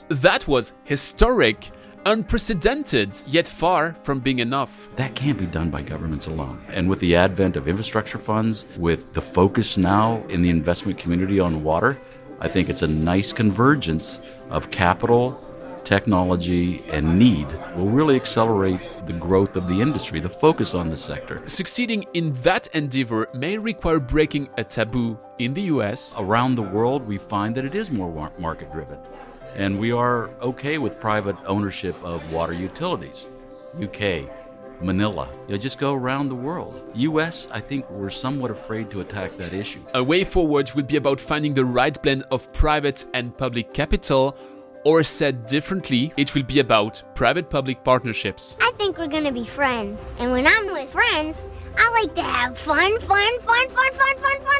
That 0.08 0.46
was 0.46 0.72
historic, 0.84 1.70
unprecedented, 2.06 3.20
yet 3.26 3.48
far 3.48 3.96
from 4.02 4.20
being 4.20 4.38
enough. 4.38 4.88
That 4.96 5.14
can't 5.14 5.38
be 5.38 5.46
done 5.46 5.70
by 5.70 5.82
governments 5.82 6.26
alone. 6.26 6.64
And 6.68 6.88
with 6.88 7.00
the 7.00 7.16
advent 7.16 7.56
of 7.56 7.66
infrastructure 7.66 8.18
funds, 8.18 8.66
with 8.78 9.14
the 9.14 9.20
focus 9.20 9.76
now 9.76 10.24
in 10.28 10.42
the 10.42 10.50
investment 10.50 10.98
community 10.98 11.40
on 11.40 11.64
water, 11.64 12.00
I 12.40 12.48
think 12.48 12.68
it's 12.68 12.82
a 12.82 12.88
nice 12.88 13.32
convergence 13.32 14.20
of 14.50 14.70
capital 14.70 15.40
technology, 15.84 16.82
and 16.90 17.19
need 17.19 17.46
will 17.76 17.88
really 17.88 18.17
accelerate 18.17 18.81
the 19.06 19.12
growth 19.12 19.56
of 19.56 19.69
the 19.69 19.81
industry, 19.81 20.20
the 20.20 20.29
focus 20.29 20.75
on 20.75 20.90
the 20.90 20.96
sector. 20.96 21.43
Succeeding 21.46 22.05
in 22.14 22.32
that 22.43 22.69
endeavor 22.69 23.29
may 23.34 23.58
require 23.58 23.99
breaking 23.99 24.49
a 24.58 24.64
taboo 24.64 25.19
in 25.38 25.55
the 25.55 25.62
US. 25.62 26.14
Around 26.17 26.55
the 26.55 26.62
world, 26.62 27.06
we 27.06 27.19
find 27.19 27.55
that 27.56 27.64
it 27.64 27.75
is 27.75 27.90
more 27.90 28.31
market 28.38 28.73
driven. 28.73 28.99
And 29.55 29.79
we 29.79 29.93
are 29.93 30.31
okay 30.40 30.79
with 30.79 30.99
private 31.00 31.37
ownership 31.46 31.96
of 32.02 32.23
water 32.31 32.55
utilities. 32.55 33.29
UK, 33.81 34.29
Manila. 34.81 35.29
You 35.46 35.55
know, 35.55 35.58
just 35.58 35.79
go 35.79 35.94
around 35.94 36.29
the 36.29 36.34
world. 36.34 36.82
US, 36.94 37.49
I 37.50 37.61
think 37.61 37.88
we're 37.90 38.11
somewhat 38.11 38.50
afraid 38.50 38.90
to 38.90 39.00
attack 39.00 39.37
that 39.37 39.52
issue. 39.52 39.81
A 39.94 40.02
way 40.02 40.25
forward 40.25 40.73
would 40.75 40.87
be 40.87 40.96
about 40.96 41.20
finding 41.20 41.55
the 41.55 41.64
right 41.64 42.00
blend 42.02 42.25
of 42.31 42.52
private 42.52 43.05
and 43.14 43.37
public 43.37 43.73
capital 43.73 44.37
or 44.84 45.02
said 45.02 45.46
differently, 45.46 46.12
it 46.17 46.34
will 46.34 46.43
be 46.43 46.58
about 46.58 47.02
private 47.14 47.49
public 47.49 47.82
partnerships. 47.84 48.56
I 48.61 48.73
think 48.79 48.99
we're 48.99 49.06
gonna 49.06 49.32
be 49.32 49.44
friends. 49.44 50.12
And 50.19 50.32
when 50.32 50.46
I'm 50.46 50.67
with 50.67 50.90
friends, 50.90 51.44
I 51.76 51.90
like 52.02 52.14
to 52.17 52.23
have 52.23 52.58
fun, 52.58 53.00
fun, 53.00 53.40
fun, 53.40 53.69
fun, 53.70 53.93
fun, 53.93 54.19
fun, 54.19 54.40
fun, 54.43 54.51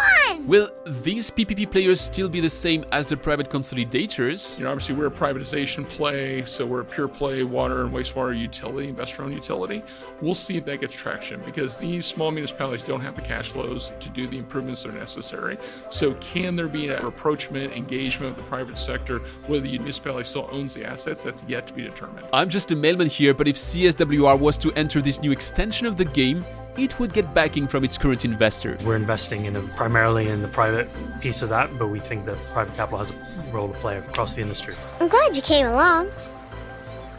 fun, 0.00 0.20
fun. 0.30 0.46
Will 0.46 0.70
these 0.86 1.30
PPP 1.30 1.70
players 1.70 2.00
still 2.00 2.28
be 2.28 2.40
the 2.40 2.50
same 2.50 2.84
as 2.92 3.06
the 3.06 3.16
private 3.16 3.50
consolidators? 3.50 4.58
You 4.58 4.64
know, 4.64 4.70
obviously 4.70 4.94
we're 4.94 5.06
a 5.06 5.10
privatization 5.10 5.88
play, 5.88 6.44
so 6.44 6.66
we're 6.66 6.80
a 6.80 6.84
pure 6.84 7.08
play 7.08 7.42
water 7.42 7.82
and 7.82 7.92
wastewater 7.92 8.38
utility, 8.38 8.88
investor-owned 8.88 9.34
utility. 9.34 9.82
We'll 10.20 10.34
see 10.34 10.56
if 10.56 10.64
that 10.66 10.80
gets 10.80 10.94
traction 10.94 11.40
because 11.44 11.76
these 11.76 12.06
small 12.06 12.30
municipalities 12.30 12.84
don't 12.84 13.00
have 13.00 13.16
the 13.16 13.22
cash 13.22 13.50
flows 13.52 13.92
to 14.00 14.08
do 14.10 14.26
the 14.26 14.38
improvements 14.38 14.82
that 14.82 14.90
are 14.90 14.98
necessary. 14.98 15.58
So 15.90 16.14
can 16.14 16.56
there 16.56 16.68
be 16.68 16.88
a 16.88 17.00
rapprochement, 17.02 17.72
engagement 17.72 18.36
with 18.36 18.44
the 18.44 18.48
private 18.48 18.76
sector, 18.76 19.20
whether 19.46 19.62
the 19.62 19.78
municipality 19.78 20.28
still 20.28 20.48
owns 20.50 20.74
the 20.74 20.84
assets? 20.84 21.24
That's 21.24 21.44
yet 21.44 21.66
to 21.68 21.72
be 21.72 21.82
determined. 21.82 22.26
I'm 22.32 22.48
just 22.48 22.70
a 22.70 22.76
mailman 22.76 23.08
here, 23.08 23.34
but 23.34 23.48
if 23.48 23.56
CSWR 23.56 24.38
was 24.38 24.58
to 24.58 24.72
enter 24.72 25.00
this 25.00 25.20
new 25.20 25.32
extension 25.32 25.86
of 25.86 25.96
the 25.96 26.04
game, 26.04 26.44
it 26.76 26.98
would 26.98 27.12
get 27.12 27.32
backing 27.34 27.66
from 27.66 27.84
its 27.84 27.98
current 27.98 28.24
investors. 28.24 28.82
We're 28.84 28.96
investing 28.96 29.44
in 29.44 29.56
a, 29.56 29.62
primarily 29.62 30.28
in 30.28 30.42
the 30.42 30.48
private 30.48 30.88
piece 31.20 31.42
of 31.42 31.48
that, 31.50 31.78
but 31.78 31.88
we 31.88 32.00
think 32.00 32.26
that 32.26 32.36
private 32.52 32.74
capital 32.74 32.98
has 32.98 33.10
a 33.10 33.14
role 33.52 33.68
to 33.68 33.78
play 33.78 33.98
across 33.98 34.34
the 34.34 34.42
industry. 34.42 34.74
I'm 35.00 35.08
glad 35.08 35.36
you 35.36 35.42
came 35.42 35.66
along, 35.66 36.10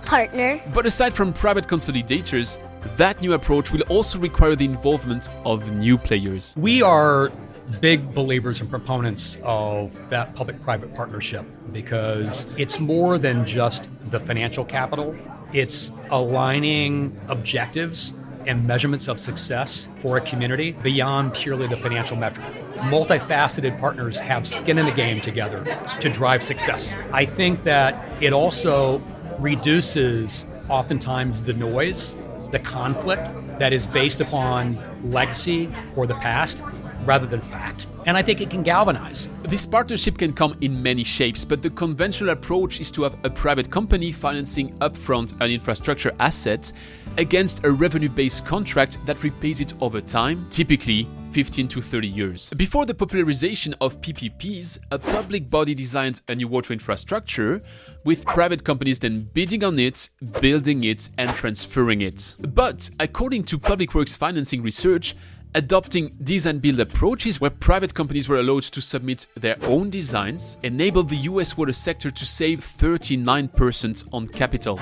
partner. 0.05 0.61
But 0.73 0.85
aside 0.85 1.13
from 1.13 1.33
private 1.33 1.67
consolidators, 1.67 2.57
that 2.97 3.21
new 3.21 3.33
approach 3.33 3.71
will 3.71 3.83
also 3.83 4.19
require 4.19 4.55
the 4.55 4.65
involvement 4.65 5.29
of 5.45 5.71
new 5.71 5.97
players. 5.97 6.55
We 6.57 6.81
are 6.81 7.31
big 7.79 8.13
believers 8.13 8.59
and 8.59 8.69
proponents 8.69 9.37
of 9.43 10.09
that 10.09 10.35
public 10.35 10.61
private 10.61 10.93
partnership 10.93 11.45
because 11.71 12.45
it's 12.57 12.79
more 12.79 13.17
than 13.17 13.45
just 13.45 13.87
the 14.09 14.19
financial 14.19 14.65
capital, 14.65 15.15
it's 15.53 15.91
aligning 16.09 17.17
objectives 17.27 18.13
and 18.47 18.65
measurements 18.67 19.07
of 19.07 19.19
success 19.19 19.87
for 19.99 20.17
a 20.17 20.21
community 20.21 20.71
beyond 20.71 21.33
purely 21.33 21.67
the 21.67 21.77
financial 21.77 22.17
metric. 22.17 22.45
Multifaceted 22.75 23.79
partners 23.79 24.19
have 24.19 24.47
skin 24.47 24.77
in 24.77 24.85
the 24.85 24.91
game 24.91 25.21
together 25.21 25.63
to 25.99 26.09
drive 26.09 26.41
success. 26.41 26.93
I 27.13 27.25
think 27.25 27.63
that 27.63 28.21
it 28.21 28.33
also 28.33 29.01
reduces 29.39 30.45
oftentimes 30.69 31.41
the 31.43 31.53
noise, 31.53 32.15
the 32.51 32.59
conflict 32.59 33.27
that 33.59 33.73
is 33.73 33.85
based 33.87 34.21
upon 34.21 34.77
legacy 35.03 35.69
or 35.95 36.07
the 36.07 36.15
past 36.15 36.63
rather 37.05 37.25
than 37.25 37.41
fact. 37.41 37.87
And 38.05 38.17
I 38.17 38.23
think 38.23 38.41
it 38.41 38.49
can 38.49 38.63
galvanize. 38.63 39.27
This 39.43 39.65
partnership 39.65 40.17
can 40.17 40.33
come 40.33 40.55
in 40.61 40.81
many 40.81 41.03
shapes, 41.03 41.45
but 41.45 41.61
the 41.61 41.69
conventional 41.69 42.31
approach 42.31 42.79
is 42.79 42.91
to 42.91 43.03
have 43.03 43.15
a 43.23 43.29
private 43.29 43.69
company 43.69 44.11
financing 44.11 44.73
upfront 44.79 45.39
an 45.41 45.51
infrastructure 45.51 46.11
asset 46.19 46.71
against 47.17 47.65
a 47.65 47.71
revenue 47.71 48.09
based 48.09 48.45
contract 48.45 48.97
that 49.05 49.23
repays 49.23 49.61
it 49.61 49.73
over 49.81 50.01
time, 50.01 50.45
typically 50.49 51.07
15 51.31 51.67
to 51.69 51.81
30 51.81 52.07
years. 52.07 52.49
Before 52.51 52.85
the 52.85 52.93
popularization 52.93 53.73
of 53.81 54.01
PPPs, 54.01 54.79
a 54.91 54.99
public 54.99 55.49
body 55.49 55.73
designs 55.73 56.21
a 56.27 56.35
new 56.35 56.47
water 56.47 56.73
infrastructure, 56.73 57.61
with 58.03 58.25
private 58.25 58.63
companies 58.63 58.99
then 58.99 59.29
bidding 59.33 59.63
on 59.63 59.79
it, 59.79 60.09
building 60.41 60.83
it, 60.83 61.09
and 61.17 61.29
transferring 61.31 62.01
it. 62.01 62.35
But 62.39 62.89
according 62.99 63.43
to 63.45 63.57
Public 63.57 63.93
Works 63.93 64.15
financing 64.15 64.61
research, 64.61 65.15
adopting 65.55 66.09
design 66.23 66.59
build 66.59 66.79
approaches 66.79 67.41
where 67.41 67.49
private 67.49 67.93
companies 67.93 68.29
were 68.29 68.37
allowed 68.37 68.63
to 68.63 68.81
submit 68.81 69.27
their 69.35 69.57
own 69.63 69.89
designs 69.89 70.57
enabled 70.63 71.09
the 71.09 71.17
US 71.17 71.57
water 71.57 71.73
sector 71.73 72.09
to 72.11 72.25
save 72.25 72.59
39% 72.59 74.07
on 74.13 74.27
capital. 74.27 74.79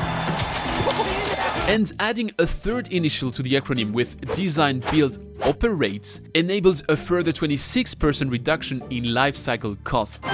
And 1.69 1.93
adding 1.99 2.31
a 2.39 2.47
third 2.47 2.91
initial 2.91 3.31
to 3.31 3.43
the 3.43 3.53
acronym 3.53 3.91
with 3.91 4.19
design 4.33 4.79
build 4.89 5.19
operate 5.43 6.19
enabled 6.33 6.81
a 6.89 6.95
further 6.95 7.31
26% 7.31 8.31
reduction 8.31 8.81
in 8.89 9.13
life 9.13 9.37
cycle 9.37 9.75
costs. 9.83 10.27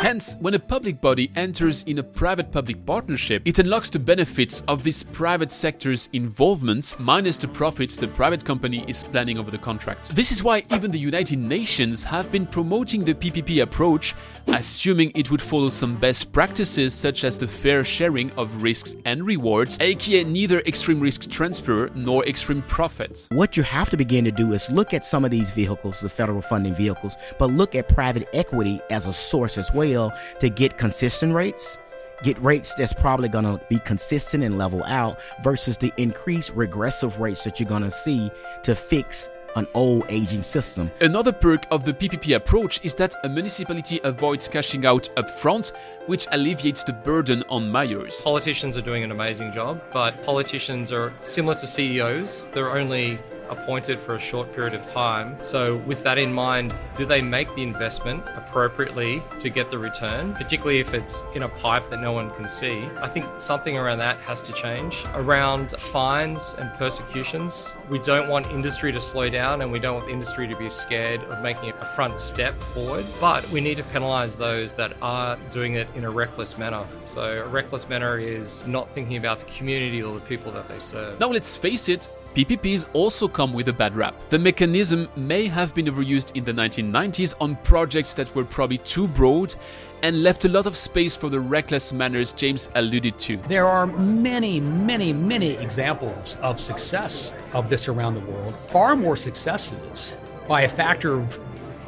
Hence, 0.00 0.36
when 0.38 0.54
a 0.54 0.58
public 0.60 1.00
body 1.00 1.28
enters 1.34 1.82
in 1.82 1.98
a 1.98 2.02
private 2.04 2.52
public 2.52 2.86
partnership, 2.86 3.42
it 3.44 3.58
unlocks 3.58 3.90
the 3.90 3.98
benefits 3.98 4.62
of 4.68 4.84
this 4.84 5.02
private 5.02 5.50
sector's 5.50 6.08
involvement 6.12 6.94
minus 7.00 7.36
the 7.36 7.48
profits 7.48 7.96
the 7.96 8.06
private 8.06 8.44
company 8.44 8.84
is 8.86 9.02
planning 9.02 9.38
over 9.38 9.50
the 9.50 9.58
contract. 9.58 10.14
This 10.14 10.30
is 10.30 10.44
why 10.44 10.62
even 10.72 10.92
the 10.92 10.98
United 11.00 11.40
Nations 11.40 12.04
have 12.04 12.30
been 12.30 12.46
promoting 12.46 13.02
the 13.02 13.12
PPP 13.12 13.60
approach, 13.60 14.14
assuming 14.46 15.10
it 15.16 15.32
would 15.32 15.42
follow 15.42 15.68
some 15.68 15.96
best 15.96 16.32
practices 16.32 16.94
such 16.94 17.24
as 17.24 17.36
the 17.36 17.48
fair 17.48 17.84
sharing 17.84 18.30
of 18.32 18.62
risks 18.62 18.94
and 19.04 19.26
rewards, 19.26 19.78
aka 19.80 20.22
neither 20.22 20.60
extreme 20.60 21.00
risk 21.00 21.28
transfer 21.28 21.90
nor 21.96 22.24
extreme 22.26 22.62
profits. 22.62 23.26
What 23.32 23.56
you 23.56 23.64
have 23.64 23.90
to 23.90 23.96
begin 23.96 24.24
to 24.26 24.30
do 24.30 24.52
is 24.52 24.70
look 24.70 24.94
at 24.94 25.04
some 25.04 25.24
of 25.24 25.32
these 25.32 25.50
vehicles, 25.50 25.98
the 26.00 26.08
federal 26.08 26.40
funding 26.40 26.74
vehicles, 26.74 27.16
but 27.36 27.50
look 27.50 27.74
at 27.74 27.88
private 27.88 28.28
equity 28.32 28.80
as 28.90 29.06
a 29.06 29.12
source 29.12 29.58
as 29.58 29.72
well 29.74 29.87
to 29.94 30.48
get 30.48 30.78
consistent 30.78 31.32
rates 31.32 31.78
get 32.22 32.40
rates 32.42 32.74
that's 32.74 32.92
probably 32.92 33.28
going 33.28 33.44
to 33.44 33.60
be 33.68 33.78
consistent 33.80 34.42
and 34.42 34.58
level 34.58 34.82
out 34.84 35.18
versus 35.42 35.76
the 35.76 35.92
increased 35.96 36.52
regressive 36.54 37.20
rates 37.20 37.44
that 37.44 37.60
you're 37.60 37.68
going 37.68 37.82
to 37.82 37.90
see 37.90 38.30
to 38.62 38.74
fix 38.74 39.28
an 39.56 39.66
old 39.74 40.04
aging 40.08 40.42
system. 40.42 40.90
Another 41.00 41.32
perk 41.32 41.66
of 41.70 41.84
the 41.84 41.92
PPP 41.92 42.36
approach 42.36 42.80
is 42.84 42.94
that 42.96 43.14
a 43.24 43.28
municipality 43.28 44.00
avoids 44.04 44.48
cashing 44.48 44.86
out 44.86 45.08
upfront, 45.16 45.72
which 46.06 46.26
alleviates 46.32 46.84
the 46.84 46.92
burden 46.92 47.42
on 47.48 47.70
mayors. 47.70 48.20
Politicians 48.20 48.76
are 48.76 48.82
doing 48.82 49.04
an 49.04 49.10
amazing 49.10 49.52
job, 49.52 49.82
but 49.92 50.22
politicians 50.22 50.92
are 50.92 51.12
similar 51.22 51.54
to 51.54 51.66
CEOs. 51.66 52.44
They're 52.52 52.76
only 52.76 53.18
appointed 53.50 53.98
for 53.98 54.14
a 54.14 54.18
short 54.18 54.52
period 54.52 54.74
of 54.74 54.86
time. 54.86 55.36
So, 55.40 55.76
with 55.78 56.02
that 56.02 56.18
in 56.18 56.32
mind, 56.32 56.74
do 56.94 57.04
they 57.04 57.20
make 57.20 57.54
the 57.54 57.62
investment 57.62 58.22
appropriately 58.36 59.22
to 59.40 59.50
get 59.50 59.70
the 59.70 59.78
return, 59.78 60.34
particularly 60.34 60.80
if 60.80 60.94
it's 60.94 61.22
in 61.34 61.42
a 61.42 61.48
pipe 61.48 61.90
that 61.90 62.00
no 62.00 62.12
one 62.12 62.30
can 62.32 62.48
see? 62.48 62.84
I 63.00 63.08
think 63.08 63.26
something 63.38 63.76
around 63.76 63.98
that 63.98 64.18
has 64.18 64.42
to 64.42 64.52
change. 64.52 65.02
Around 65.14 65.72
fines 65.72 66.54
and 66.58 66.70
persecutions, 66.74 67.68
we 67.88 67.98
don't 67.98 68.28
want 68.28 68.46
industry 68.48 68.92
to 68.92 69.00
slow 69.00 69.28
down 69.28 69.62
and 69.62 69.70
we 69.70 69.78
don't 69.78 70.00
want 70.00 70.10
industry 70.10 70.46
to 70.48 70.56
be 70.56 70.70
scared 70.70 71.22
of 71.24 71.42
making 71.42 71.70
a 71.70 71.84
front 71.84 72.20
step 72.20 72.58
forward, 72.74 73.06
but 73.20 73.48
we 73.50 73.60
need 73.60 73.76
to 73.76 73.84
penalize 73.84 74.36
those 74.36 74.72
that 74.74 74.92
are 75.02 75.36
doing 75.50 75.74
it 75.74 75.88
in 75.94 76.04
a 76.04 76.10
reckless 76.10 76.58
manner. 76.58 76.86
So, 77.06 77.44
a 77.44 77.48
reckless 77.48 77.88
manner 77.88 78.18
is 78.18 78.66
not 78.66 78.90
thinking 78.90 79.16
about 79.16 79.38
the 79.38 79.46
community 79.46 80.02
or 80.02 80.14
the 80.14 80.26
people 80.26 80.52
that 80.52 80.68
they 80.68 80.78
serve. 80.78 81.18
Now, 81.20 81.28
let's 81.28 81.56
face 81.56 81.88
it, 81.88 82.08
PPPs 82.34 82.88
also 82.92 83.26
come 83.26 83.52
with 83.52 83.68
a 83.68 83.72
bad 83.72 83.96
rap. 83.96 84.14
The 84.28 84.38
mechanism 84.38 85.08
may 85.16 85.46
have 85.46 85.74
been 85.74 85.86
overused 85.86 86.36
in 86.36 86.44
the 86.44 86.52
1990s 86.52 87.34
on 87.40 87.56
projects 87.56 88.14
that 88.14 88.32
were 88.34 88.44
probably 88.44 88.78
too 88.78 89.08
broad 89.08 89.54
and 90.02 90.22
left 90.22 90.44
a 90.44 90.48
lot 90.48 90.66
of 90.66 90.76
space 90.76 91.16
for 91.16 91.28
the 91.28 91.40
reckless 91.40 91.92
manners 91.92 92.32
James 92.32 92.70
alluded 92.74 93.18
to. 93.20 93.38
There 93.48 93.66
are 93.66 93.86
many, 93.86 94.60
many, 94.60 95.12
many 95.12 95.52
examples 95.56 96.36
of 96.40 96.60
success 96.60 97.32
of 97.52 97.68
this 97.68 97.88
around 97.88 98.14
the 98.14 98.20
world, 98.20 98.54
far 98.68 98.94
more 98.94 99.16
successes 99.16 100.14
by 100.46 100.62
a 100.62 100.68
factor 100.68 101.18
of 101.18 101.40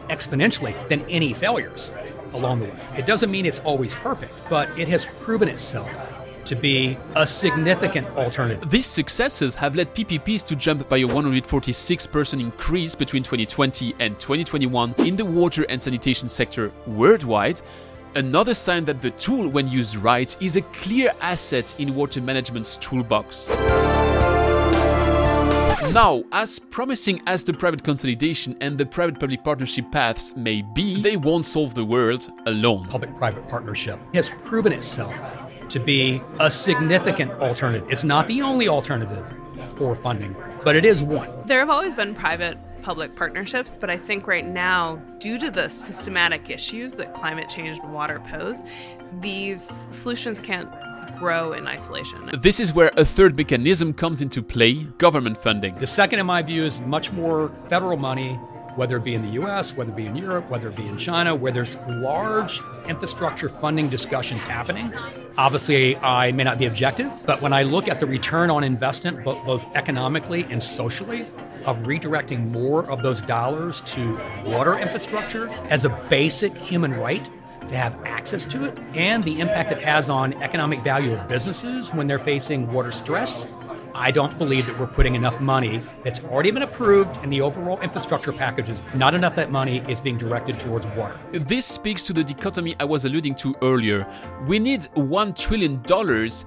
exponentially 0.09 0.75
than 0.89 1.09
any 1.09 1.33
failures 1.33 1.91
along 2.33 2.61
the 2.61 2.65
way. 2.67 2.81
It 2.97 3.07
doesn't 3.07 3.31
mean 3.31 3.47
it's 3.47 3.61
always 3.61 3.95
perfect, 3.95 4.33
but 4.49 4.69
it 4.79 4.89
has 4.89 5.07
proven 5.07 5.49
itself 5.49 5.91
to 6.51 6.57
be 6.57 6.99
a 7.15 7.25
significant 7.25 8.09
alternative. 8.17 8.69
These 8.69 8.87
successes 8.87 9.55
have 9.55 9.77
led 9.77 9.95
PPPs 9.95 10.45
to 10.47 10.57
jump 10.57 10.89
by 10.89 10.97
a 10.97 11.07
146% 11.07 12.41
increase 12.41 12.97
between 12.97 13.23
2020 13.23 13.95
and 14.01 14.19
2021 14.19 14.97
in 14.99 15.15
the 15.15 15.25
water 15.25 15.65
and 15.69 15.81
sanitation 15.81 16.29
sector 16.29 16.73
worldwide. 16.89 17.61
Another 18.17 18.53
sign 18.53 18.85
that 18.87 19.01
the 19.01 19.13
tool, 19.13 19.49
when 19.49 19.69
used 19.69 19.95
right, 19.95 20.37
is 20.43 20.57
a 20.57 20.63
clear 20.63 21.13
asset 21.21 21.73
in 21.79 21.95
water 21.95 22.21
management's 22.21 22.75
toolbox. 22.79 23.47
Now, 25.93 26.25
as 26.33 26.59
promising 26.59 27.23
as 27.29 27.45
the 27.45 27.53
private 27.53 27.85
consolidation 27.85 28.57
and 28.61 28.77
the 28.77 28.87
private 28.87 29.21
public 29.21 29.45
partnership 29.45 29.93
paths 29.93 30.35
may 30.35 30.63
be, 30.63 31.01
they 31.01 31.17
won't 31.17 31.47
solve 31.47 31.75
the 31.75 31.85
world 31.85 32.29
alone. 32.47 32.89
Public 32.89 33.17
private 33.17 33.49
partnership 33.49 34.01
has 34.15 34.31
proven 34.31 34.73
itself 34.73 35.15
to 35.71 35.79
be 35.79 36.21
a 36.39 36.51
significant 36.51 37.31
alternative. 37.33 37.89
It's 37.91 38.05
not 38.05 38.27
the 38.27 38.43
only 38.43 38.69
alternative 38.69 39.25
for 39.77 39.95
funding, 39.95 40.35
but 40.65 40.77
it 40.77 40.85
is 40.85 41.03
one. 41.03 41.31
There 41.47 41.61
have 41.61 41.71
always 41.71 41.95
been 41.95 42.15
private 42.15 42.59
public 42.83 43.15
partnerships, 43.17 43.79
but 43.79 43.89
I 43.89 43.97
think 43.97 44.27
right 44.27 44.47
now, 44.47 44.97
due 45.19 45.39
to 45.39 45.51
the 45.51 45.69
systematic 45.69 46.51
issues 46.51 46.97
that 46.97 47.15
climate 47.15 47.49
change 47.49 47.79
and 47.79 47.93
water 47.93 48.21
pose, 48.21 48.65
these 49.21 49.87
solutions 49.91 50.41
can't 50.41 50.69
grow 51.19 51.53
in 51.53 51.67
isolation. 51.67 52.31
This 52.41 52.59
is 52.59 52.73
where 52.73 52.91
a 52.97 53.05
third 53.05 53.37
mechanism 53.37 53.93
comes 53.93 54.23
into 54.23 54.43
play 54.43 54.85
government 54.99 55.37
funding. 55.37 55.77
The 55.77 55.87
second, 55.87 56.19
in 56.19 56.27
my 56.27 56.43
view, 56.43 56.65
is 56.65 56.81
much 56.81 57.13
more 57.13 57.51
federal 57.65 57.97
money 57.97 58.39
whether 58.77 58.97
it 58.97 59.05
be 59.05 59.15
in 59.15 59.23
the 59.23 59.43
US, 59.43 59.77
whether 59.77 59.91
it 59.91 59.97
be 59.97 60.07
in 60.07 60.17
Europe, 60.17 60.49
whether 60.51 60.69
it 60.69 60.77
be 60.77 60.87
in 60.87 60.97
China, 60.97 61.35
where 61.35 61.53
there's 61.53 61.77
large 61.89 62.61
infrastructure 62.89 63.49
funding 63.49 63.89
discussions 63.89 64.45
happening. 64.45 64.93
Obviously, 65.37 65.97
I 65.97 66.33
may 66.33 66.45
not 66.45 66.59
be 66.59 66.67
objective, 66.67 67.13
but 67.27 67.41
when 67.41 67.53
I 67.53 67.63
look 67.63 67.89
at 67.89 68.01
the 68.01 68.07
return 68.07 68.51
on 68.51 68.65
investment, 68.65 69.25
both 69.25 69.65
economically 69.75 70.45
and 70.51 70.63
socially, 70.63 71.27
of 71.67 71.79
redirecting 71.81 72.51
more 72.51 72.91
of 72.91 73.03
those 73.03 73.21
dollars 73.21 73.83
to 73.83 74.19
water 74.47 74.79
infrastructure 74.79 75.49
as 75.69 75.85
a 75.85 75.91
basic 76.09 76.57
human 76.57 76.95
right 76.95 77.29
to 77.69 77.77
have 77.77 77.97
access 78.05 78.47
to 78.47 78.65
it, 78.65 78.79
and 78.95 79.23
the 79.25 79.41
impact 79.41 79.71
it 79.71 79.79
has 79.79 80.11
on 80.11 80.33
economic 80.43 80.83
value 80.83 81.13
of 81.15 81.29
businesses 81.29 81.93
when 81.95 82.07
they're 82.07 82.19
facing 82.19 82.71
water 82.73 82.91
stress 82.91 83.47
I 83.95 84.11
don't 84.11 84.39
believe 84.39 84.67
that 84.67 84.79
we're 84.79 84.87
putting 84.87 85.15
enough 85.15 85.41
money 85.41 85.83
that's 86.05 86.21
already 86.21 86.51
been 86.51 86.63
approved 86.63 87.23
in 87.25 87.31
the 87.31 87.41
overall 87.41 87.81
infrastructure 87.81 88.33
packages. 88.33 88.83
Not 88.95 89.15
enough 89.15 89.35
that 89.35 89.51
money 89.51 89.79
is 89.89 90.01
being 90.01 90.19
directed 90.19 90.59
towards 90.61 90.87
water. 90.89 91.19
This 91.33 91.67
speaks 91.67 92.03
to 92.05 92.13
the 92.13 92.25
dichotomy 92.25 92.77
I 92.81 92.85
was 92.85 93.05
alluding 93.05 93.35
to 93.37 93.55
earlier. 93.63 94.07
We 94.47 94.59
need 94.59 94.83
$1 94.95 95.37
trillion 95.37 95.83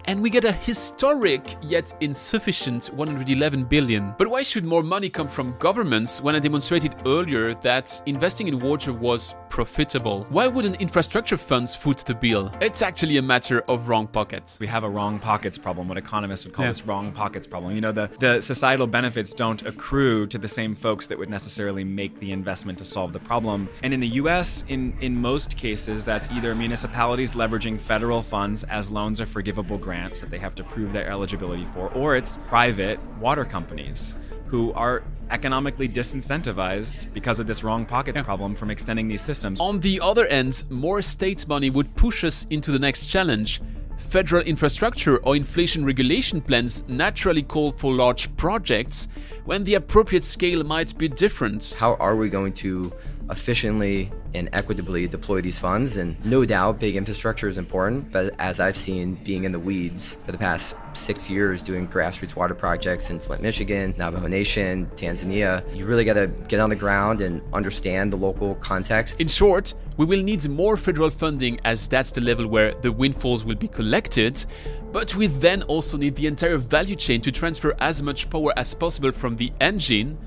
and 0.05 0.21
we 0.21 0.29
get 0.29 0.45
a 0.45 0.51
historic 0.51 1.55
yet 1.61 1.93
insufficient 2.01 2.87
111 2.87 3.65
billion. 3.65 4.13
But 4.17 4.27
why 4.27 4.41
should 4.41 4.65
more 4.65 4.83
money 4.83 5.09
come 5.09 5.27
from 5.27 5.55
governments 5.59 6.21
when 6.21 6.35
I 6.35 6.39
demonstrated 6.39 6.95
earlier 7.05 7.53
that 7.55 8.01
investing 8.05 8.47
in 8.47 8.59
water 8.59 8.93
was 8.93 9.35
profitable? 9.53 10.25
Why 10.29 10.47
wouldn't 10.47 10.81
infrastructure 10.81 11.37
funds 11.37 11.75
foot 11.75 11.99
the 11.99 12.15
bill? 12.15 12.51
It's 12.59 12.81
actually 12.81 13.17
a 13.17 13.21
matter 13.21 13.61
of 13.67 13.87
wrong 13.87 14.07
pockets. 14.07 14.59
We 14.59 14.65
have 14.65 14.83
a 14.83 14.89
wrong 14.89 15.19
pockets 15.19 15.59
problem, 15.59 15.87
what 15.87 15.97
economists 15.99 16.43
would 16.43 16.55
call 16.55 16.65
yeah. 16.65 16.71
this 16.71 16.87
wrong 16.87 17.11
pockets 17.11 17.45
problem. 17.45 17.75
You 17.75 17.81
know, 17.81 17.91
the, 17.91 18.09
the 18.19 18.41
societal 18.41 18.87
benefits 18.87 19.31
don't 19.31 19.61
accrue 19.61 20.25
to 20.25 20.39
the 20.39 20.47
same 20.47 20.73
folks 20.73 21.05
that 21.05 21.19
would 21.19 21.29
necessarily 21.29 21.83
make 21.83 22.19
the 22.19 22.31
investment 22.31 22.79
to 22.79 22.85
solve 22.85 23.13
the 23.13 23.19
problem. 23.19 23.69
And 23.83 23.93
in 23.93 23.99
the 23.99 24.07
US, 24.23 24.63
in, 24.69 24.97
in 25.01 25.15
most 25.15 25.55
cases, 25.55 26.03
that's 26.03 26.27
either 26.29 26.55
municipalities 26.55 27.33
leveraging 27.33 27.79
federal 27.79 28.23
funds 28.23 28.63
as 28.63 28.89
loans 28.89 29.21
or 29.21 29.27
forgivable 29.27 29.77
grants 29.77 30.19
that 30.21 30.31
they 30.31 30.39
have 30.39 30.55
to 30.55 30.63
prove 30.63 30.93
their 30.93 31.07
eligibility 31.07 31.65
for, 31.65 31.89
or 31.89 32.15
it's 32.15 32.39
private 32.47 32.99
water 33.19 33.45
companies 33.45 34.15
who 34.53 34.71
are 34.73 35.01
economically 35.31 35.89
disincentivized 35.89 37.11
because 37.11 37.39
of 37.39 37.47
this 37.47 37.63
wrong 37.63 37.87
pockets 37.87 38.17
yeah. 38.17 38.23
problem 38.23 38.53
from 38.53 38.69
extending 38.69 39.07
these 39.07 39.19
systems. 39.19 39.59
On 39.59 39.79
the 39.79 39.99
other 39.99 40.27
end, 40.27 40.63
more 40.69 41.01
state 41.01 41.47
money 41.47 41.71
would 41.71 41.95
push 41.95 42.23
us 42.23 42.45
into 42.51 42.71
the 42.71 42.77
next 42.77 43.07
challenge 43.07 43.59
federal 43.97 44.43
infrastructure 44.43 45.17
or 45.25 45.35
inflation 45.35 45.83
regulation 45.83 46.39
plans 46.39 46.83
naturally 46.87 47.41
call 47.41 47.71
for 47.71 47.91
large 47.91 48.23
projects 48.35 49.07
when 49.45 49.63
the 49.63 49.73
appropriate 49.73 50.23
scale 50.23 50.63
might 50.63 50.95
be 50.99 51.07
different. 51.07 51.75
How 51.79 51.95
are 51.95 52.15
we 52.15 52.29
going 52.29 52.53
to 52.65 52.93
efficiently 53.29 54.11
and 54.33 54.49
equitably 54.51 55.07
deploy 55.07 55.41
these 55.41 55.59
funds. 55.59 55.97
And 55.97 56.23
no 56.25 56.43
doubt, 56.45 56.79
big 56.79 56.95
infrastructure 56.95 57.47
is 57.47 57.57
important. 57.57 58.11
But 58.11 58.33
as 58.39 58.59
I've 58.59 58.77
seen 58.77 59.15
being 59.23 59.43
in 59.43 59.51
the 59.51 59.59
weeds 59.59 60.17
for 60.25 60.31
the 60.31 60.37
past 60.37 60.75
six 60.93 61.29
years 61.29 61.63
doing 61.63 61.87
grassroots 61.87 62.35
water 62.35 62.55
projects 62.55 63.09
in 63.09 63.19
Flint, 63.19 63.41
Michigan, 63.41 63.93
Navajo 63.97 64.27
Nation, 64.27 64.89
Tanzania, 64.95 65.63
you 65.75 65.85
really 65.85 66.03
got 66.03 66.15
to 66.15 66.27
get 66.47 66.59
on 66.59 66.69
the 66.69 66.75
ground 66.75 67.21
and 67.21 67.41
understand 67.53 68.11
the 68.11 68.17
local 68.17 68.55
context. 68.55 69.21
In 69.21 69.27
short, 69.27 69.73
we 69.97 70.05
will 70.05 70.23
need 70.23 70.47
more 70.49 70.75
federal 70.75 71.09
funding 71.09 71.59
as 71.63 71.87
that's 71.87 72.11
the 72.11 72.21
level 72.21 72.47
where 72.47 72.73
the 72.75 72.91
windfalls 72.91 73.45
will 73.45 73.55
be 73.55 73.67
collected. 73.67 74.45
But 74.91 75.15
we 75.15 75.27
then 75.27 75.63
also 75.63 75.97
need 75.97 76.15
the 76.15 76.27
entire 76.27 76.57
value 76.57 76.95
chain 76.95 77.21
to 77.21 77.31
transfer 77.31 77.75
as 77.79 78.01
much 78.01 78.29
power 78.29 78.53
as 78.57 78.73
possible 78.73 79.11
from 79.11 79.35
the 79.37 79.51
engine 79.59 80.17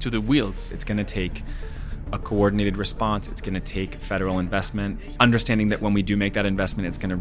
to 0.00 0.10
the 0.10 0.20
wheels. 0.20 0.72
It's 0.72 0.84
going 0.84 0.98
to 0.98 1.04
take 1.04 1.42
a 2.14 2.18
coordinated 2.18 2.76
response. 2.76 3.26
It's 3.26 3.40
going 3.40 3.54
to 3.54 3.60
take 3.60 3.96
federal 3.96 4.38
investment, 4.38 5.00
understanding 5.18 5.68
that 5.70 5.82
when 5.82 5.92
we 5.92 6.02
do 6.02 6.16
make 6.16 6.32
that 6.34 6.46
investment, 6.46 6.86
it's 6.86 6.96
going 6.96 7.10
to 7.10 7.20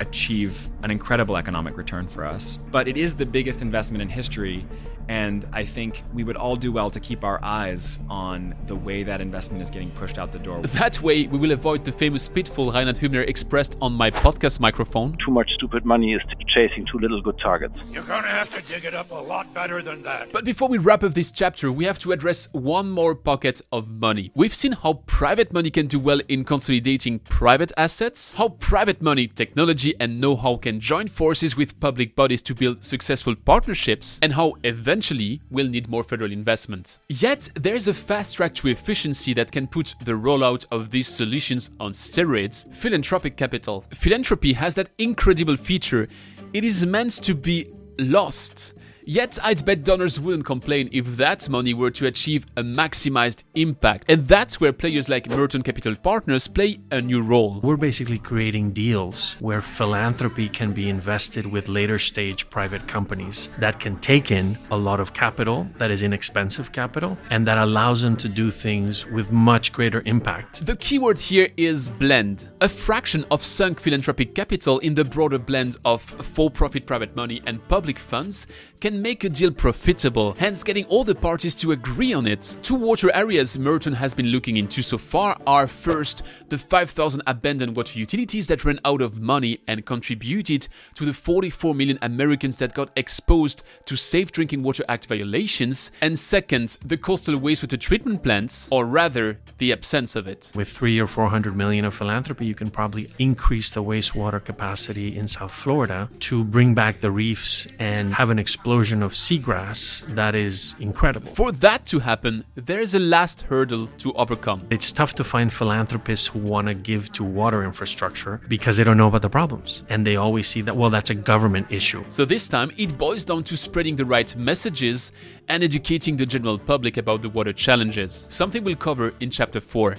achieve 0.00 0.68
an 0.82 0.90
incredible 0.90 1.36
economic 1.36 1.76
return 1.76 2.08
for 2.08 2.26
us. 2.26 2.58
But 2.70 2.88
it 2.88 2.96
is 2.96 3.14
the 3.14 3.24
biggest 3.24 3.62
investment 3.62 4.02
in 4.02 4.08
history, 4.08 4.66
and 5.08 5.46
I 5.52 5.64
think 5.64 6.02
we 6.12 6.24
would 6.24 6.36
all 6.36 6.56
do 6.56 6.72
well 6.72 6.90
to 6.90 7.00
keep 7.00 7.24
our 7.24 7.42
eyes 7.42 7.98
on 8.08 8.54
the 8.66 8.76
way 8.76 9.02
that 9.02 9.20
investment 9.20 9.62
is 9.62 9.70
getting 9.70 9.90
pushed 9.90 10.18
out 10.18 10.32
the 10.32 10.38
door. 10.38 10.62
That 10.62 11.00
way, 11.02 11.26
we 11.26 11.38
will 11.38 11.52
avoid 11.52 11.84
the 11.84 11.92
famous 11.92 12.28
pitfall 12.28 12.72
Reinhard 12.72 12.96
Hübner 12.96 13.26
expressed 13.28 13.76
on 13.80 13.92
my 13.92 14.10
podcast 14.10 14.60
microphone. 14.60 15.16
Too 15.24 15.30
much 15.30 15.50
stupid 15.54 15.84
money 15.84 16.14
is 16.14 16.22
chasing 16.48 16.86
too 16.90 16.98
little 16.98 17.20
good 17.20 17.38
targets. 17.38 17.90
You're 17.92 18.02
gonna 18.04 18.28
have 18.28 18.54
to 18.54 18.72
dig 18.72 18.84
it 18.84 18.94
up 18.94 19.10
a 19.10 19.14
lot 19.14 19.52
better 19.54 19.82
than 19.82 20.02
that. 20.02 20.32
But 20.32 20.44
before 20.44 20.68
we 20.68 20.78
wrap 20.78 21.02
up 21.02 21.14
this 21.14 21.30
chapter, 21.30 21.72
we 21.72 21.84
have 21.84 21.98
to 22.00 22.12
address 22.12 22.48
one 22.52 22.90
more 22.90 23.14
pocket 23.14 23.60
of 23.70 23.88
money. 23.88 24.30
We've 24.34 24.54
seen 24.54 24.72
how 24.72 24.94
private 25.06 25.52
money 25.52 25.70
can 25.70 25.86
do 25.86 25.98
well 25.98 26.20
in 26.28 26.44
consolidating 26.44 27.20
private 27.20 27.72
assets, 27.76 28.34
how 28.34 28.50
private 28.50 29.02
money, 29.02 29.26
technology, 29.26 29.94
and 29.98 30.20
know 30.20 30.36
how 30.36 30.56
can 30.56 30.80
join 30.80 31.08
forces 31.08 31.56
with 31.56 31.78
public 31.80 32.14
bodies 32.14 32.42
to 32.42 32.54
build 32.54 32.84
successful 32.84 33.34
partnerships, 33.34 34.18
and 34.22 34.34
how 34.34 34.54
eventually 34.92 35.40
we'll 35.50 35.68
need 35.68 35.88
more 35.88 36.04
federal 36.04 36.30
investment. 36.30 36.98
Yet, 37.08 37.48
there's 37.54 37.88
a 37.88 37.94
fast 37.94 38.36
track 38.36 38.52
to 38.56 38.68
efficiency 38.68 39.32
that 39.32 39.50
can 39.50 39.66
put 39.66 39.94
the 40.04 40.12
rollout 40.12 40.66
of 40.70 40.90
these 40.90 41.08
solutions 41.08 41.70
on 41.80 41.92
steroids 41.92 42.70
philanthropic 42.74 43.38
capital. 43.38 43.86
Philanthropy 43.94 44.52
has 44.52 44.74
that 44.74 44.90
incredible 44.98 45.56
feature 45.56 46.08
it 46.52 46.62
is 46.62 46.84
meant 46.84 47.12
to 47.22 47.34
be 47.34 47.72
lost. 47.98 48.74
Yet 49.04 49.38
I'd 49.42 49.64
bet 49.64 49.82
donors 49.82 50.20
wouldn't 50.20 50.44
complain 50.44 50.88
if 50.92 51.16
that 51.16 51.48
money 51.48 51.74
were 51.74 51.90
to 51.90 52.06
achieve 52.06 52.46
a 52.56 52.62
maximized 52.62 53.42
impact. 53.54 54.04
And 54.08 54.28
that's 54.28 54.60
where 54.60 54.72
players 54.72 55.08
like 55.08 55.28
Merton 55.28 55.62
Capital 55.62 55.94
Partners 55.96 56.46
play 56.46 56.78
a 56.90 57.00
new 57.00 57.20
role. 57.20 57.60
We're 57.62 57.76
basically 57.76 58.18
creating 58.18 58.72
deals 58.72 59.34
where 59.40 59.60
philanthropy 59.60 60.48
can 60.48 60.72
be 60.72 60.88
invested 60.88 61.46
with 61.46 61.68
later 61.68 61.98
stage 61.98 62.48
private 62.48 62.86
companies 62.86 63.48
that 63.58 63.80
can 63.80 63.96
take 63.98 64.30
in 64.30 64.56
a 64.70 64.76
lot 64.76 65.00
of 65.00 65.12
capital 65.14 65.66
that 65.78 65.90
is 65.90 66.02
inexpensive 66.02 66.70
capital 66.72 67.18
and 67.30 67.46
that 67.46 67.58
allows 67.58 68.02
them 68.02 68.16
to 68.18 68.28
do 68.28 68.50
things 68.50 69.06
with 69.06 69.32
much 69.32 69.72
greater 69.72 70.02
impact. 70.06 70.64
The 70.64 70.76
keyword 70.76 71.18
here 71.18 71.48
is 71.56 71.92
blend, 71.92 72.48
a 72.60 72.68
fraction 72.68 73.24
of 73.30 73.42
sunk 73.44 73.80
philanthropic 73.80 74.34
capital 74.34 74.78
in 74.78 74.94
the 74.94 75.04
broader 75.04 75.38
blend 75.38 75.76
of 75.84 76.02
for 76.02 76.50
profit 76.50 76.86
private 76.86 77.16
money 77.16 77.42
and 77.46 77.66
public 77.68 77.98
funds 77.98 78.46
can 78.82 79.00
make 79.00 79.22
a 79.22 79.28
deal 79.28 79.52
profitable, 79.52 80.34
hence 80.40 80.64
getting 80.64 80.84
all 80.86 81.04
the 81.04 81.14
parties 81.14 81.54
to 81.54 81.70
agree 81.70 82.12
on 82.12 82.26
it. 82.26 82.58
Two 82.62 82.74
water 82.74 83.14
areas 83.14 83.56
Merton 83.56 83.92
has 83.92 84.12
been 84.12 84.26
looking 84.26 84.56
into 84.56 84.82
so 84.82 84.98
far 84.98 85.38
are 85.46 85.68
first, 85.68 86.24
the 86.48 86.58
5,000 86.58 87.22
abandoned 87.28 87.76
water 87.76 87.96
utilities 87.96 88.48
that 88.48 88.64
ran 88.64 88.80
out 88.84 89.00
of 89.00 89.20
money 89.20 89.60
and 89.68 89.86
contributed 89.86 90.66
to 90.96 91.04
the 91.04 91.12
44 91.12 91.76
million 91.76 91.96
Americans 92.02 92.56
that 92.56 92.74
got 92.74 92.90
exposed 92.96 93.62
to 93.84 93.94
Safe 93.94 94.32
Drinking 94.32 94.64
Water 94.64 94.84
Act 94.88 95.06
violations, 95.06 95.92
and 96.00 96.18
second, 96.18 96.76
the 96.84 96.96
coastal 96.96 97.36
wastewater 97.36 97.78
treatment 97.78 98.24
plants, 98.24 98.66
or 98.72 98.84
rather, 98.84 99.38
the 99.58 99.70
absence 99.70 100.16
of 100.16 100.26
it. 100.26 100.50
With 100.56 100.68
three 100.68 100.98
or 100.98 101.06
400 101.06 101.56
million 101.56 101.84
of 101.84 101.94
philanthropy, 101.94 102.46
you 102.46 102.56
can 102.56 102.68
probably 102.68 103.10
increase 103.20 103.70
the 103.70 103.84
wastewater 103.84 104.44
capacity 104.44 105.16
in 105.16 105.28
South 105.28 105.52
Florida 105.52 106.10
to 106.18 106.42
bring 106.42 106.74
back 106.74 107.00
the 107.00 107.12
reefs 107.12 107.68
and 107.78 108.12
have 108.14 108.30
an 108.30 108.40
explosion 108.40 108.71
explosion 108.72 109.02
of 109.02 109.12
seagrass 109.12 110.00
that 110.14 110.34
is 110.34 110.74
incredible. 110.80 111.30
For 111.34 111.52
that 111.52 111.84
to 111.88 111.98
happen, 111.98 112.42
there's 112.54 112.94
a 112.94 112.98
last 112.98 113.42
hurdle 113.42 113.86
to 113.98 114.14
overcome. 114.14 114.66
It's 114.70 114.90
tough 114.92 115.12
to 115.16 115.24
find 115.24 115.52
philanthropists 115.52 116.28
who 116.28 116.38
want 116.38 116.68
to 116.68 116.74
give 116.74 117.12
to 117.12 117.22
water 117.22 117.64
infrastructure 117.64 118.40
because 118.48 118.78
they 118.78 118.84
don't 118.84 118.96
know 118.96 119.08
about 119.08 119.20
the 119.20 119.28
problems. 119.28 119.84
And 119.90 120.06
they 120.06 120.16
always 120.16 120.46
see 120.48 120.62
that, 120.62 120.74
well, 120.74 120.88
that's 120.88 121.10
a 121.10 121.14
government 121.14 121.66
issue. 121.68 122.02
So 122.08 122.24
this 122.24 122.48
time, 122.48 122.72
it 122.78 122.96
boils 122.96 123.26
down 123.26 123.42
to 123.42 123.58
spreading 123.58 123.96
the 123.96 124.06
right 124.06 124.34
messages 124.36 125.12
and 125.48 125.62
educating 125.62 126.16
the 126.16 126.24
general 126.24 126.58
public 126.58 126.96
about 126.96 127.20
the 127.20 127.28
water 127.28 127.52
challenges. 127.52 128.26
Something 128.30 128.64
we'll 128.64 128.76
cover 128.76 129.12
in 129.20 129.28
chapter 129.28 129.60
4. 129.60 129.96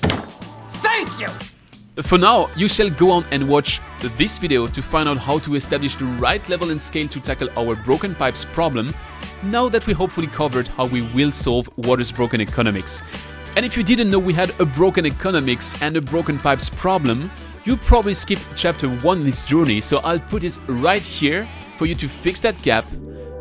Thank 0.82 1.20
you! 1.20 1.53
For 2.02 2.18
now, 2.18 2.50
you 2.56 2.68
shall 2.68 2.90
go 2.90 3.12
on 3.12 3.24
and 3.30 3.48
watch 3.48 3.80
this 4.18 4.40
video 4.40 4.66
to 4.66 4.82
find 4.82 5.08
out 5.08 5.20
how 5.20 5.38
to 5.40 5.54
establish 5.54 5.94
the 5.94 6.06
right 6.06 6.48
level 6.50 6.72
and 6.72 6.82
scale 6.82 7.08
to 7.10 7.20
tackle 7.20 7.50
our 7.56 7.76
broken 7.76 8.16
pipes 8.16 8.46
problem, 8.46 8.92
now 9.44 9.70
that 9.70 9.86
we 9.86 9.94
hopefully 9.94 10.26
covered 10.26 10.68
how 10.70 10.88
we 10.88 11.04
will 11.14 11.32
solve 11.32 11.70
water's 11.78 12.12
broken 12.12 12.42
economics. 12.42 13.04
And 13.56 13.64
if 13.64 13.78
you 13.78 13.84
didn't 13.84 14.10
know 14.10 14.18
we 14.18 14.34
had 14.34 14.60
a 14.60 14.66
broken 14.66 15.06
economics 15.06 15.80
and 15.84 15.96
a 15.96 16.02
broken 16.02 16.40
pipes 16.40 16.68
problem, 16.68 17.30
you 17.64 17.78
probably 17.78 18.16
skipped 18.16 18.46
chapter 18.56 18.90
1 18.90 19.20
in 19.20 19.24
this 19.24 19.46
journey, 19.46 19.80
so 19.80 20.00
I'll 20.04 20.20
put 20.20 20.44
it 20.44 20.58
right 20.68 21.04
here 21.04 21.48
for 21.78 21.86
you 21.86 21.94
to 21.94 22.10
fix 22.10 22.40
that 22.40 22.60
gap, 22.64 22.86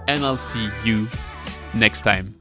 and 0.09 0.23
I'll 0.23 0.37
see 0.37 0.69
you 0.85 1.09
next 1.73 2.03
time. 2.03 2.35